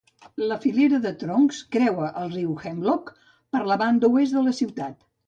La 0.51 0.55
filera 0.61 0.99
de 1.01 1.11
troncs 1.23 1.59
creua 1.75 2.07
el 2.21 2.31
riu 2.37 2.55
Hemlock 2.63 3.13
per 3.57 3.63
la 3.73 3.79
banda 3.83 4.11
oest 4.21 4.39
de 4.39 4.45
la 4.49 4.55
ciutat. 4.63 4.99